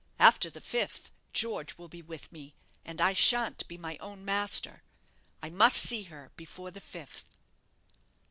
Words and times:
After 0.17 0.49
the 0.49 0.61
fifth, 0.61 1.11
George 1.31 1.77
will 1.77 1.87
be 1.87 2.01
with 2.01 2.31
me, 2.31 2.55
and 2.83 2.99
I 2.99 3.13
shan't 3.13 3.67
be 3.67 3.77
my 3.77 3.97
own 3.99 4.25
master. 4.25 4.81
I 5.43 5.51
must 5.51 5.77
see 5.77 6.05
her 6.05 6.31
before 6.35 6.71
the 6.71 6.81
fifth." 6.81 7.25